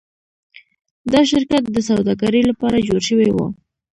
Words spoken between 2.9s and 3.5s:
شوی و.